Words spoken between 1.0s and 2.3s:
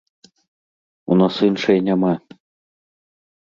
У нас іншай няма.